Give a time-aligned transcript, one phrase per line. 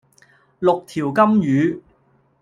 [0.57, 1.79] 六條金魚